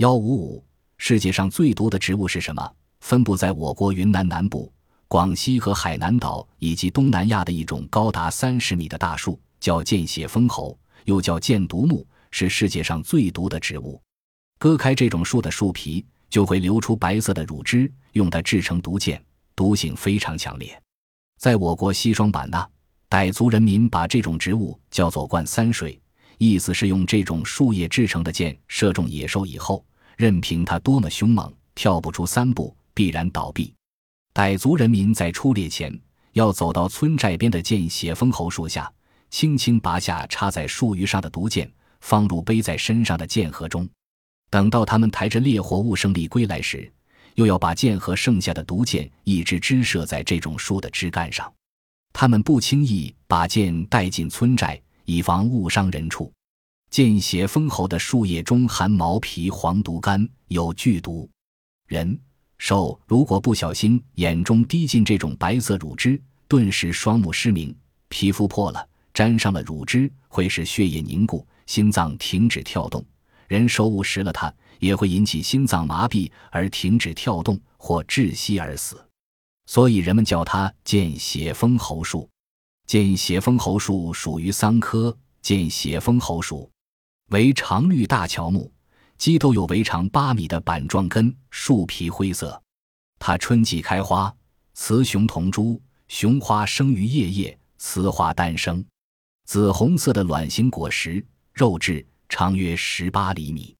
[0.00, 0.64] 幺五五，
[0.96, 2.74] 世界上最毒的植物是什么？
[3.00, 4.72] 分布在我国云南南部、
[5.06, 10.74] 广西和海南岛以及东南亚的一种高达三十米的大树，叫见血封喉，
[11.04, 14.00] 又叫箭毒木，是世界上最毒的植物。
[14.58, 19.22] 割开这种树的树皮，就会流出白色的乳汁，用它制成毒箭，
[19.54, 20.82] 毒性非常强烈。
[21.38, 22.66] 在我国西双版纳，
[23.10, 26.00] 傣族人民把这种植物叫做“灌三水”，
[26.40, 29.84] 意思是用这种树叶制成的箭射中野兽以后。
[30.20, 33.72] 任凭它多么凶猛，跳不出三步必然倒闭。
[34.34, 35.98] 傣族人民在出猎前，
[36.34, 38.92] 要走到村寨边的见血封喉树下，
[39.30, 41.72] 轻轻拔下插在树榆上的毒箭，
[42.02, 43.88] 放入背在身上的箭盒中。
[44.50, 46.92] 等到他们抬着猎活物胜利归来时，
[47.36, 51.50] 又要把箭盒剩下的毒箭一支支射在这种树的枝干上。
[52.12, 56.30] 他们不轻易把箭带进村寨，以防误伤人畜。
[56.90, 61.30] 见血封喉的树叶中含毛皮黄毒苷，有剧毒。
[61.86, 62.18] 人、
[62.58, 67.72] 兽如果不小心眼中滴进这种白色乳汁，顿时双目失明，
[68.08, 68.84] 皮肤破了，
[69.14, 73.04] 沾上了乳汁，会使血液凝固，心脏停止跳动。
[73.46, 79.00] 人手误食了它，也会引起心脏麻痹而停止跳动，或窒息而死。
[79.66, 82.28] 所以人们叫它见血封喉树。
[82.88, 86.68] 见血封喉树属于桑科见血封喉属。
[87.30, 88.72] 为常绿大乔木，
[89.16, 92.60] 基都有围长八米的板状根，树皮灰色。
[93.20, 94.34] 它春季开花，
[94.74, 98.84] 雌雄同株，雄花生于叶叶，雌花单生。
[99.46, 103.76] 紫红色的卵形果实，肉质长约十八厘米。